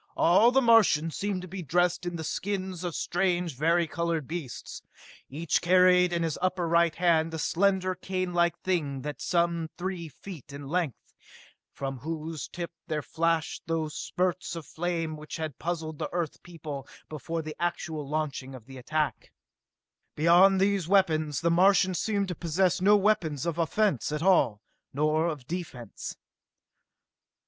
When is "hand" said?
6.95-7.31